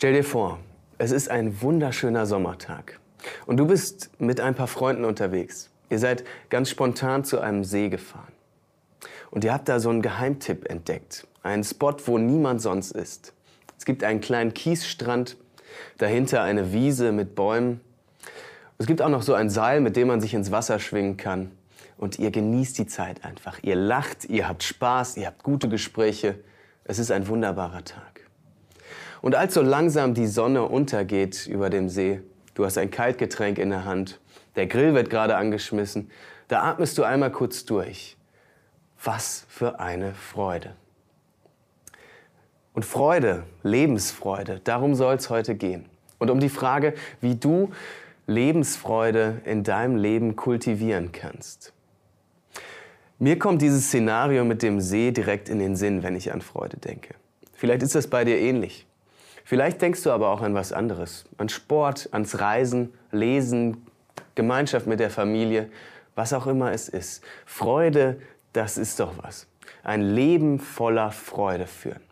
[0.00, 0.60] Stell dir vor,
[0.98, 3.00] es ist ein wunderschöner Sommertag
[3.46, 5.70] und du bist mit ein paar Freunden unterwegs.
[5.90, 8.32] Ihr seid ganz spontan zu einem See gefahren.
[9.32, 11.26] Und ihr habt da so einen Geheimtipp entdeckt.
[11.42, 13.32] Einen Spot, wo niemand sonst ist.
[13.76, 15.36] Es gibt einen kleinen Kiesstrand,
[15.96, 17.80] dahinter eine Wiese mit Bäumen.
[18.78, 21.50] Es gibt auch noch so ein Seil, mit dem man sich ins Wasser schwingen kann.
[21.96, 23.58] Und ihr genießt die Zeit einfach.
[23.64, 26.38] Ihr lacht, ihr habt Spaß, ihr habt gute Gespräche.
[26.84, 28.27] Es ist ein wunderbarer Tag.
[29.20, 32.20] Und als so langsam die Sonne untergeht über dem See,
[32.54, 34.20] du hast ein Kaltgetränk in der Hand,
[34.56, 36.10] der Grill wird gerade angeschmissen,
[36.48, 38.16] da atmest du einmal kurz durch.
[39.02, 40.74] Was für eine Freude.
[42.72, 45.86] Und Freude, Lebensfreude, darum soll es heute gehen.
[46.18, 47.70] Und um die Frage, wie du
[48.26, 51.72] Lebensfreude in deinem Leben kultivieren kannst.
[53.18, 56.76] Mir kommt dieses Szenario mit dem See direkt in den Sinn, wenn ich an Freude
[56.76, 57.14] denke.
[57.52, 58.87] Vielleicht ist das bei dir ähnlich.
[59.48, 61.24] Vielleicht denkst du aber auch an was anderes.
[61.38, 63.86] An Sport, ans Reisen, Lesen,
[64.34, 65.70] Gemeinschaft mit der Familie,
[66.14, 67.24] was auch immer es ist.
[67.46, 68.20] Freude,
[68.52, 69.46] das ist doch was.
[69.82, 72.02] Ein Leben voller Freude führen.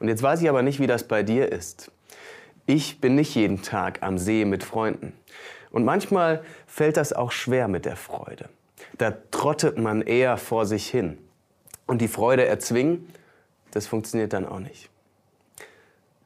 [0.00, 1.92] Und jetzt weiß ich aber nicht, wie das bei dir ist.
[2.64, 5.12] Ich bin nicht jeden Tag am See mit Freunden.
[5.72, 8.48] Und manchmal fällt das auch schwer mit der Freude.
[8.96, 11.18] Da trottet man eher vor sich hin.
[11.86, 13.12] Und die Freude erzwingen,
[13.72, 14.88] das funktioniert dann auch nicht.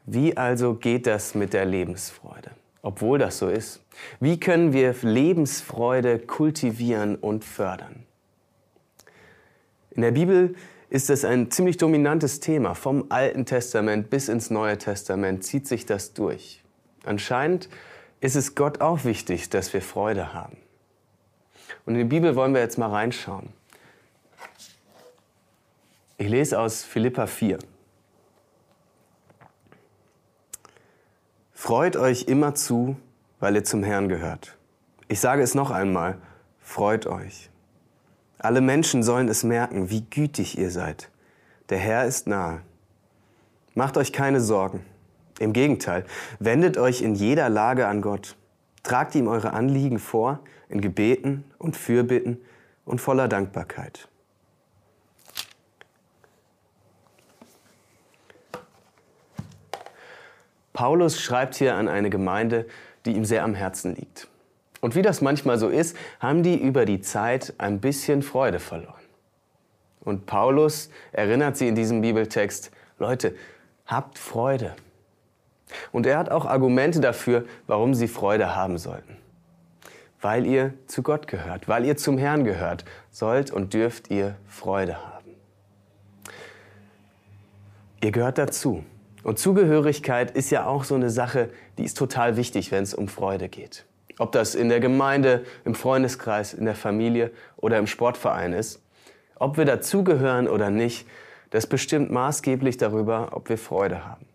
[0.07, 2.53] Wie also geht das mit der Lebensfreude?
[2.81, 3.83] Obwohl das so ist.
[4.21, 8.07] Wie können wir Lebensfreude kultivieren und fördern?
[9.91, 10.55] In der Bibel
[10.91, 12.75] ist es ein ziemlich dominantes Thema.
[12.75, 16.63] Vom Alten Testament bis ins Neue Testament zieht sich das durch.
[17.05, 17.69] Anscheinend
[18.21, 20.57] ist es Gott auch wichtig, dass wir Freude haben.
[21.85, 23.49] Und in die Bibel wollen wir jetzt mal reinschauen.
[26.19, 27.59] Ich lese aus Philippa 4.
[31.67, 32.95] Freut euch immer zu,
[33.41, 34.57] weil ihr zum Herrn gehört.
[35.09, 36.17] Ich sage es noch einmal,
[36.61, 37.51] freut euch.
[38.39, 41.11] Alle Menschen sollen es merken, wie gütig ihr seid.
[41.69, 42.61] Der Herr ist nahe.
[43.75, 44.87] Macht euch keine Sorgen.
[45.41, 46.05] Im Gegenteil,
[46.39, 48.37] wendet euch in jeder Lage an Gott.
[48.85, 50.39] Tragt ihm eure Anliegen vor
[50.69, 52.39] in Gebeten und Fürbitten
[52.85, 54.09] und voller Dankbarkeit.
[60.77, 62.67] Paulus schreibt hier an eine Gemeinde,
[63.07, 64.29] die ihm sehr am Herzen liegt.
[64.83, 68.93] Und wie das manchmal so ist, haben die über die Zeit ein bisschen Freude verloren.
[70.01, 73.35] Und Paulus erinnert sie in diesem Bibeltext, Leute,
[73.87, 74.77] habt Freude.
[75.93, 79.17] Und er hat auch Argumente dafür, warum sie Freude haben sollten.
[80.21, 84.99] Weil ihr zu Gott gehört, weil ihr zum Herrn gehört, sollt und dürft ihr Freude
[85.03, 85.31] haben.
[88.03, 88.85] Ihr gehört dazu.
[89.27, 93.09] Und Zugehörigkeit ist ja auch so eine Sache, die ist total wichtig, wenn es um
[93.09, 93.85] Freude geht.
[94.21, 98.81] Ob das in der Gemeinde, im Freundeskreis, in der Familie oder im Sportverein ist.
[99.35, 101.09] Ob wir dazugehören oder nicht,
[101.51, 104.27] das bestimmt maßgeblich darüber, ob wir Freude haben.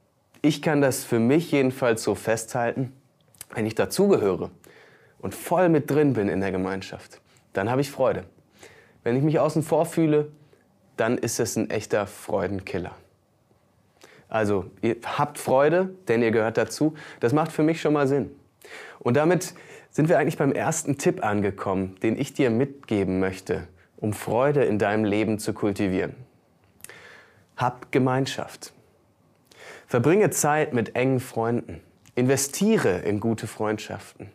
[0.41, 2.91] Ich kann das für mich jedenfalls so festhalten,
[3.55, 4.51] wenn ich dazugehöre
[5.19, 7.21] und voll mit drin bin in der Gemeinschaft,
[7.53, 8.25] dann habe ich Freude.
[9.05, 10.33] Wenn ich mich außen vor fühle,
[10.97, 12.91] dann ist es ein echter Freudenkiller.
[14.31, 16.95] Also ihr habt Freude, denn ihr gehört dazu.
[17.19, 18.31] Das macht für mich schon mal Sinn.
[18.99, 19.53] Und damit
[19.91, 24.79] sind wir eigentlich beim ersten Tipp angekommen, den ich dir mitgeben möchte, um Freude in
[24.79, 26.15] deinem Leben zu kultivieren.
[27.57, 28.71] Hab Gemeinschaft.
[29.85, 31.81] Verbringe Zeit mit engen Freunden.
[32.15, 34.31] Investiere in gute Freundschaften.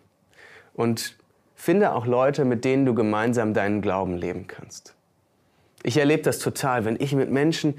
[0.74, 1.16] Und
[1.54, 4.94] finde auch Leute, mit denen du gemeinsam deinen Glauben leben kannst.
[5.82, 7.76] Ich erlebe das total, wenn ich mit Menschen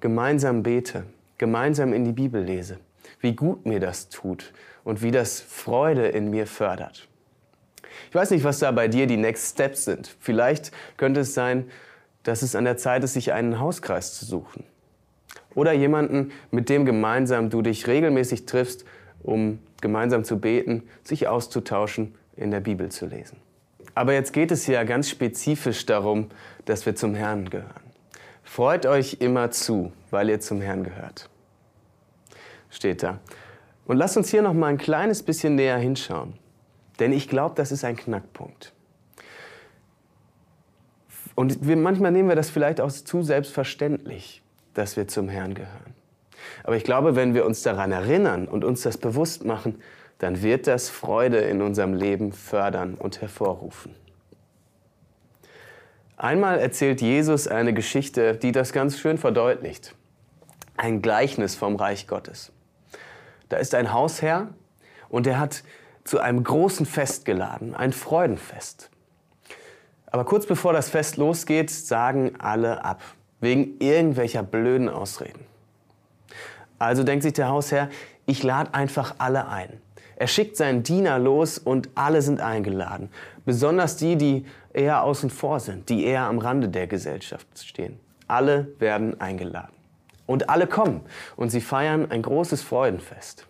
[0.00, 1.04] gemeinsam bete,
[1.40, 2.76] gemeinsam in die Bibel lese,
[3.20, 4.52] wie gut mir das tut
[4.84, 7.08] und wie das Freude in mir fördert.
[8.10, 10.14] Ich weiß nicht, was da bei dir die Next Steps sind.
[10.20, 11.70] Vielleicht könnte es sein,
[12.24, 14.64] dass es an der Zeit ist, sich einen Hauskreis zu suchen.
[15.54, 18.84] Oder jemanden, mit dem gemeinsam du dich regelmäßig triffst,
[19.22, 23.38] um gemeinsam zu beten, sich auszutauschen, in der Bibel zu lesen.
[23.94, 26.28] Aber jetzt geht es ja ganz spezifisch darum,
[26.66, 27.90] dass wir zum Herrn gehören.
[28.42, 31.29] Freut euch immer zu, weil ihr zum Herrn gehört.
[32.80, 33.18] Steht da.
[33.84, 36.32] Und lasst uns hier noch mal ein kleines bisschen näher hinschauen.
[36.98, 38.72] Denn ich glaube, das ist ein Knackpunkt.
[41.34, 44.42] Und wir, manchmal nehmen wir das vielleicht auch zu selbstverständlich,
[44.72, 45.92] dass wir zum Herrn gehören.
[46.64, 49.82] Aber ich glaube, wenn wir uns daran erinnern und uns das bewusst machen,
[50.16, 53.94] dann wird das Freude in unserem Leben fördern und hervorrufen.
[56.16, 59.94] Einmal erzählt Jesus eine Geschichte, die das ganz schön verdeutlicht.
[60.78, 62.52] Ein Gleichnis vom Reich Gottes.
[63.50, 64.48] Da ist ein Hausherr
[65.10, 65.62] und der hat
[66.04, 68.90] zu einem großen Fest geladen, ein Freudenfest.
[70.06, 73.02] Aber kurz bevor das Fest losgeht, sagen alle ab,
[73.40, 75.44] wegen irgendwelcher blöden Ausreden.
[76.78, 77.90] Also denkt sich der Hausherr,
[78.24, 79.80] ich lade einfach alle ein.
[80.16, 83.10] Er schickt seinen Diener los und alle sind eingeladen.
[83.44, 87.98] Besonders die, die eher außen vor sind, die eher am Rande der Gesellschaft stehen.
[88.28, 89.79] Alle werden eingeladen.
[90.30, 91.00] Und alle kommen
[91.34, 93.48] und sie feiern ein großes Freudenfest.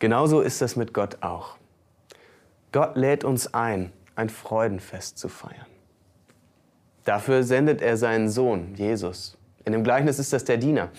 [0.00, 1.56] Genauso ist das mit Gott auch.
[2.72, 5.64] Gott lädt uns ein, ein Freudenfest zu feiern.
[7.06, 9.38] Dafür sendet er seinen Sohn, Jesus.
[9.64, 10.90] In dem Gleichnis ist das der Diener.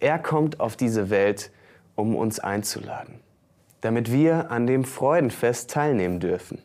[0.00, 1.50] Er kommt auf diese Welt,
[1.94, 3.20] um uns einzuladen,
[3.82, 6.62] damit wir an dem Freudenfest teilnehmen dürfen.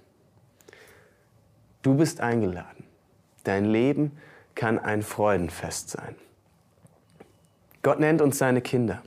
[1.82, 2.86] Du bist eingeladen.
[3.44, 4.18] Dein Leben
[4.56, 6.16] kann ein Freudenfest sein.
[7.82, 9.02] Gott nennt uns seine Kinder.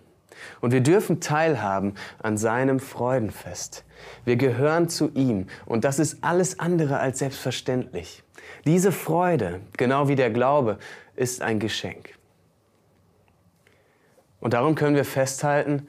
[0.61, 3.85] Und wir dürfen teilhaben an seinem Freudenfest.
[4.25, 8.23] Wir gehören zu ihm und das ist alles andere als selbstverständlich.
[8.67, 10.79] Diese Freude, genau wie der Glaube,
[11.17, 12.15] ist ein Geschenk.
[14.41, 15.88] Und darum können wir festhalten,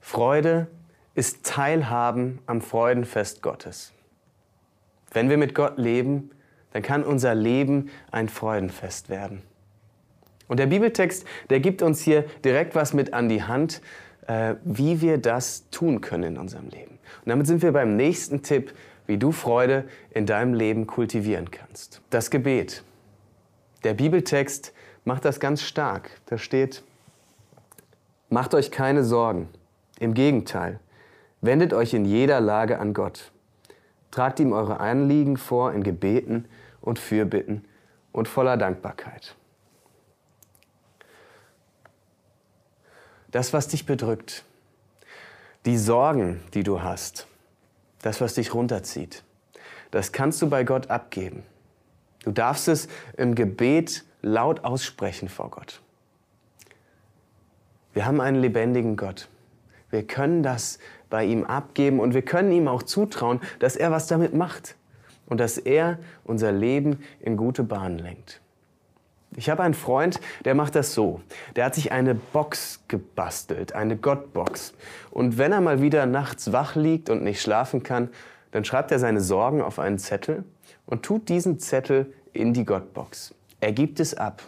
[0.00, 0.66] Freude
[1.14, 3.92] ist Teilhaben am Freudenfest Gottes.
[5.12, 6.30] Wenn wir mit Gott leben,
[6.72, 9.42] dann kann unser Leben ein Freudenfest werden.
[10.48, 13.80] Und der Bibeltext, der gibt uns hier direkt was mit an die Hand,
[14.26, 16.98] äh, wie wir das tun können in unserem Leben.
[17.24, 18.72] Und damit sind wir beim nächsten Tipp,
[19.06, 22.00] wie du Freude in deinem Leben kultivieren kannst.
[22.10, 22.82] Das Gebet.
[23.84, 24.72] Der Bibeltext
[25.04, 26.10] macht das ganz stark.
[26.26, 26.82] Da steht,
[28.28, 29.48] macht euch keine Sorgen.
[29.98, 30.80] Im Gegenteil,
[31.40, 33.30] wendet euch in jeder Lage an Gott.
[34.10, 36.46] Tragt ihm eure Anliegen vor in Gebeten
[36.80, 37.64] und Fürbitten
[38.12, 39.36] und voller Dankbarkeit.
[43.36, 44.44] Das, was dich bedrückt,
[45.66, 47.26] die Sorgen, die du hast,
[48.00, 49.24] das, was dich runterzieht,
[49.90, 51.42] das kannst du bei Gott abgeben.
[52.24, 52.88] Du darfst es
[53.18, 55.82] im Gebet laut aussprechen vor Gott.
[57.92, 59.28] Wir haben einen lebendigen Gott.
[59.90, 60.78] Wir können das
[61.10, 64.76] bei ihm abgeben und wir können ihm auch zutrauen, dass er was damit macht
[65.26, 68.40] und dass er unser Leben in gute Bahnen lenkt.
[69.34, 71.20] Ich habe einen Freund, der macht das so.
[71.56, 74.72] Der hat sich eine Box gebastelt, eine Gottbox.
[75.10, 78.08] Und wenn er mal wieder nachts wach liegt und nicht schlafen kann,
[78.52, 80.44] dann schreibt er seine Sorgen auf einen Zettel
[80.86, 83.34] und tut diesen Zettel in die Gottbox.
[83.60, 84.42] Er gibt es ab,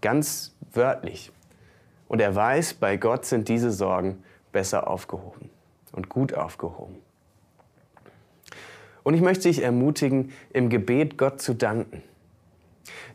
[0.00, 1.32] ganz wörtlich.
[2.08, 4.22] Und er weiß, bei Gott sind diese Sorgen
[4.52, 5.50] besser aufgehoben
[5.92, 6.96] und gut aufgehoben.
[9.02, 12.02] Und ich möchte dich ermutigen, im Gebet Gott zu danken.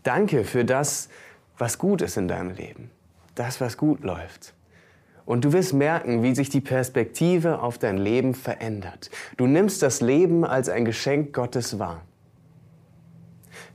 [0.04, 1.10] Danke für das,
[1.58, 2.92] was gut ist in deinem Leben.
[3.36, 4.54] Das, was gut läuft.
[5.26, 9.12] Und du wirst merken, wie sich die Perspektive auf dein Leben verändert.
[9.38, 12.02] Du nimmst das Leben als ein Geschenk Gottes wahr.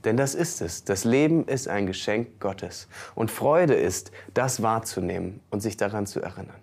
[0.03, 0.83] Denn das ist es.
[0.83, 2.87] Das Leben ist ein Geschenk Gottes.
[3.15, 6.59] Und Freude ist, das wahrzunehmen und sich daran zu erinnern.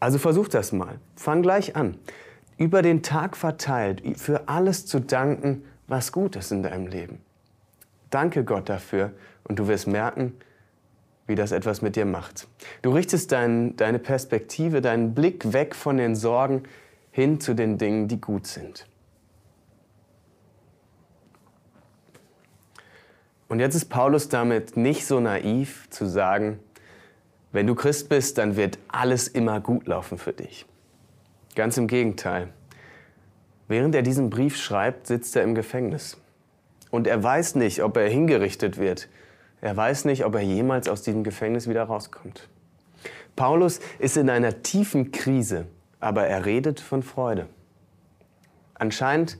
[0.00, 0.98] Also versuch das mal.
[1.14, 1.98] Fang gleich an.
[2.56, 7.20] Über den Tag verteilt, für alles zu danken, was gut ist in deinem Leben.
[8.12, 9.12] Danke Gott dafür
[9.44, 10.34] und du wirst merken,
[11.26, 12.46] wie das etwas mit dir macht.
[12.82, 16.64] Du richtest dein, deine Perspektive, deinen Blick weg von den Sorgen
[17.10, 18.86] hin zu den Dingen, die gut sind.
[23.48, 26.58] Und jetzt ist Paulus damit nicht so naiv zu sagen,
[27.50, 30.66] wenn du Christ bist, dann wird alles immer gut laufen für dich.
[31.54, 32.48] Ganz im Gegenteil.
[33.68, 36.21] Während er diesen Brief schreibt, sitzt er im Gefängnis.
[36.92, 39.08] Und er weiß nicht, ob er hingerichtet wird.
[39.62, 42.50] Er weiß nicht, ob er jemals aus diesem Gefängnis wieder rauskommt.
[43.34, 45.66] Paulus ist in einer tiefen Krise,
[46.00, 47.46] aber er redet von Freude.
[48.74, 49.38] Anscheinend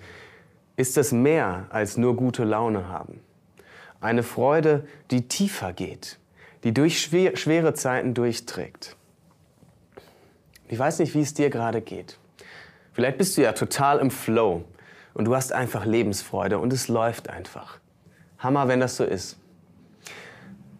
[0.76, 3.20] ist es mehr als nur gute Laune haben.
[4.00, 6.18] Eine Freude, die tiefer geht,
[6.64, 8.96] die durch schwere Zeiten durchträgt.
[10.68, 12.16] Ich weiß nicht, wie es dir gerade geht.
[12.94, 14.64] Vielleicht bist du ja total im Flow
[15.14, 17.78] und du hast einfach Lebensfreude und es läuft einfach.
[18.38, 19.38] Hammer, wenn das so ist.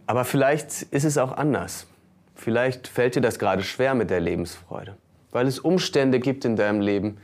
[0.06, 1.86] Aber vielleicht ist es auch anders.
[2.34, 4.96] Vielleicht fällt dir das gerade schwer mit der Lebensfreude,
[5.30, 7.18] weil es Umstände gibt in deinem Leben,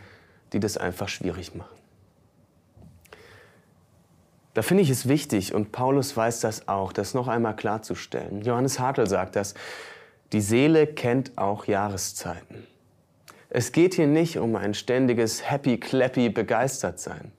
[0.52, 1.76] die das einfach schwierig machen.
[4.54, 8.42] Da finde ich es wichtig, und Paulus weiß das auch, das noch einmal klarzustellen.
[8.42, 9.54] Johannes Hartl sagt das,
[10.32, 12.66] die Seele kennt auch Jahreszeiten.
[13.50, 17.32] Es geht hier nicht um ein ständiges Happy, Clappy, Begeistertsein.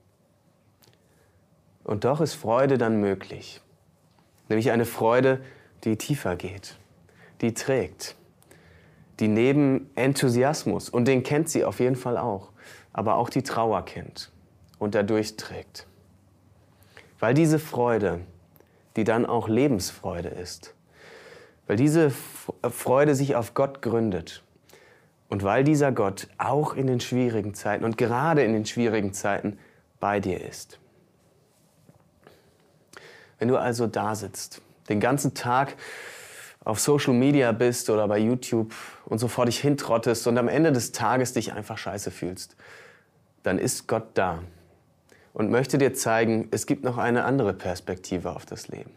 [1.84, 3.60] Und doch ist Freude dann möglich.
[4.48, 5.40] Nämlich eine Freude,
[5.84, 6.76] die tiefer geht,
[7.40, 8.16] die trägt,
[9.20, 12.50] die neben Enthusiasmus, und den kennt sie auf jeden Fall auch,
[12.92, 14.32] aber auch die Trauer kennt
[14.80, 15.86] und dadurch trägt.
[17.20, 18.20] Weil diese Freude,
[18.96, 20.74] die dann auch Lebensfreude ist,
[21.68, 24.42] weil diese Freude sich auf Gott gründet
[25.30, 29.58] und weil dieser Gott auch in den schwierigen Zeiten und gerade in den schwierigen Zeiten
[30.00, 30.78] bei dir ist.
[33.38, 35.76] Wenn du also da sitzt, den ganzen Tag
[36.64, 38.74] auf Social Media bist oder bei YouTube
[39.06, 42.56] und so vor dich hintrottest und am Ende des Tages dich einfach scheiße fühlst,
[43.42, 44.42] dann ist Gott da
[45.32, 48.90] und möchte dir zeigen, es gibt noch eine andere Perspektive auf das Leben.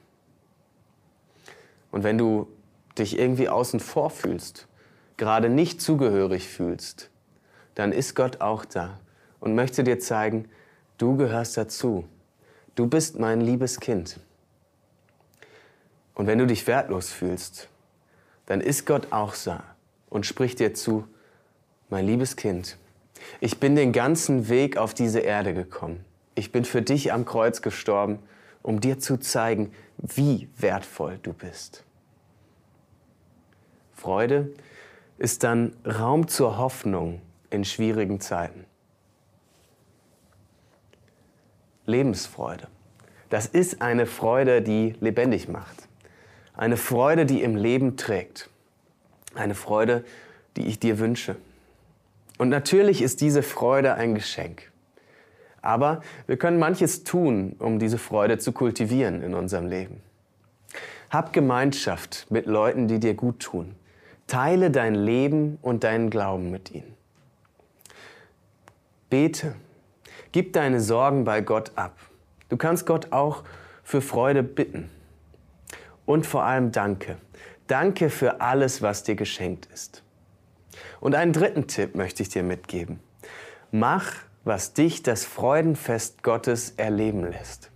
[1.92, 2.48] Und wenn du
[2.98, 4.68] dich irgendwie außen vor fühlst,
[5.17, 7.10] gerade nicht zugehörig fühlst,
[7.75, 9.00] dann ist Gott auch da
[9.39, 10.50] und möchte dir zeigen,
[10.98, 12.05] du gehörst dazu.
[12.75, 14.20] Du bist mein liebes Kind.
[16.15, 17.70] Und wenn du dich wertlos fühlst,
[18.46, 19.63] dann ist Gott auch da
[20.10, 21.08] und spricht dir zu,
[21.89, 22.77] mein liebes Kind,
[23.39, 26.03] ich bin den ganzen Weg auf diese Erde gekommen.
[26.36, 28.20] Ich bin für dich am Kreuz gestorben,
[28.62, 31.84] um dir zu zeigen, wie wertvoll du bist.
[33.93, 34.53] Freude
[35.17, 38.65] ist dann Raum zur Hoffnung in schwierigen Zeiten.
[41.86, 42.67] Lebensfreude.
[43.29, 45.88] Das ist eine Freude, die lebendig macht.
[46.55, 48.50] Eine Freude, die im Leben trägt.
[49.34, 50.05] Eine Freude,
[50.55, 51.36] die ich dir wünsche.
[52.38, 54.72] Und natürlich ist diese Freude ein Geschenk.
[55.62, 60.01] Aber wir können manches tun, um diese Freude zu kultivieren in unserem Leben.
[61.10, 63.75] Hab Gemeinschaft mit Leuten, die dir gut tun.
[64.34, 66.98] Teile dein Leben und deinen Glauben mit ihnen.
[69.08, 69.54] Bete.
[70.32, 71.96] Gib deine Sorgen bei Gott ab.
[72.50, 73.44] Du kannst Gott auch
[73.84, 74.90] für Freude bitten.
[76.08, 77.20] Und vor allem danke.
[77.68, 80.02] Danke für alles, was dir geschenkt ist.
[81.00, 83.02] Und einen dritten Tipp möchte ich dir mitgeben.
[83.70, 84.13] Mach,
[84.44, 87.70] was dich das Freudenfest Gottes erleben lässt.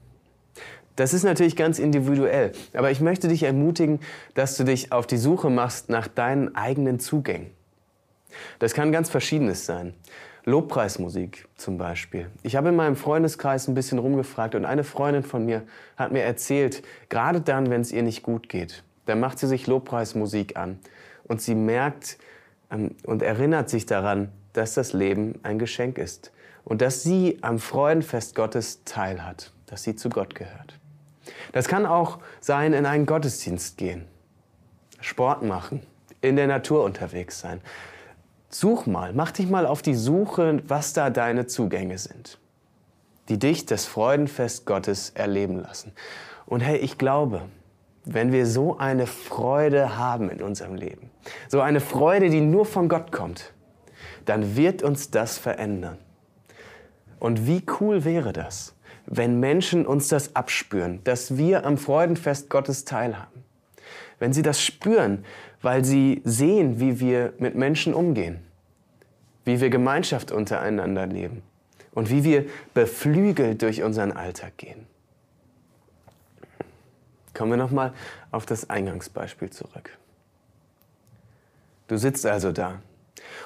[0.98, 4.00] Das ist natürlich ganz individuell, aber ich möchte dich ermutigen,
[4.34, 7.52] dass du dich auf die Suche machst nach deinen eigenen Zugängen.
[8.58, 9.94] Das kann ganz verschiedenes sein.
[10.46, 12.32] Lobpreismusik zum Beispiel.
[12.42, 15.64] Ich habe in meinem Freundeskreis ein bisschen rumgefragt und eine Freundin von mir
[15.98, 19.68] hat mir erzählt, gerade dann, wenn es ihr nicht gut geht, dann macht sie sich
[19.68, 20.80] Lobpreismusik an
[21.26, 22.18] und sie merkt
[22.72, 26.32] ähm, und erinnert sich daran, dass das Leben ein Geschenk ist
[26.64, 30.80] und dass sie am Freudenfest Gottes teilhat, dass sie zu Gott gehört.
[31.52, 34.06] Das kann auch sein, in einen Gottesdienst gehen,
[35.00, 35.82] Sport machen,
[36.22, 37.62] in der Natur unterwegs sein.
[38.50, 42.40] Such mal, mach dich mal auf die Suche, was da deine Zugänge sind,
[43.30, 45.92] die dich das Freudenfest Gottes erleben lassen.
[46.46, 47.42] Und hey, ich glaube,
[48.06, 51.12] wenn wir so eine Freude haben in unserem Leben,
[51.50, 53.54] so eine Freude, die nur von Gott kommt,
[54.26, 55.98] dann wird uns das verändern.
[57.20, 58.76] Und wie cool wäre das,
[59.08, 63.44] wenn Menschen uns das abspüren, dass wir am Freudenfest Gottes teilhaben.
[64.20, 65.24] Wenn sie das spüren,
[65.62, 68.40] weil sie sehen, wie wir mit Menschen umgehen,
[69.46, 71.42] wie wir Gemeinschaft untereinander leben
[71.94, 74.86] und wie wir beflügelt durch unseren Alltag gehen.
[77.34, 77.94] Kommen wir nochmal
[78.32, 79.98] auf das Eingangsbeispiel zurück.
[81.88, 82.82] Du sitzt also da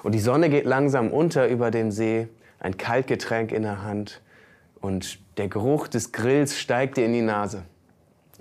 [0.02, 2.28] und die Sonne geht langsam unter über dem See,
[2.60, 4.22] ein Kaltgetränk in der Hand
[4.82, 7.64] und der Geruch des Grills steigt dir in die Nase.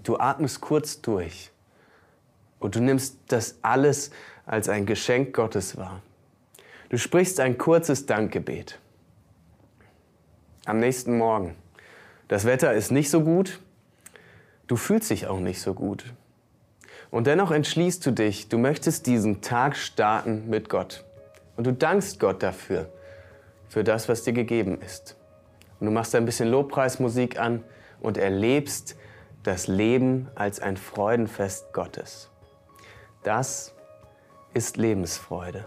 [0.03, 1.51] Du atmest kurz durch
[2.59, 4.11] und du nimmst das alles
[4.47, 6.03] als ein Geschenk Gottes wahr.
[6.89, 8.79] Du sprichst ein kurzes Dankgebet.
[10.65, 11.55] Am nächsten Morgen.
[12.29, 13.61] Das Wetter ist nicht so gut.
[14.67, 16.05] Du fühlst dich auch nicht so gut.
[17.11, 21.05] Und dennoch entschließt du dich, du möchtest diesen Tag starten mit Gott.
[21.57, 22.89] Und du dankst Gott dafür,
[23.69, 25.17] für das, was dir gegeben ist.
[25.81, 27.65] Und du machst ein bisschen Lobpreismusik an
[28.01, 28.97] und erlebst
[29.43, 32.31] das Leben als ein Freudenfest Gottes.
[33.23, 33.75] Das
[34.53, 35.65] ist Lebensfreude.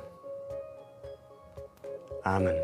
[2.24, 2.56] Amen.